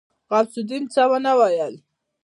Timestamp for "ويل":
1.39-1.75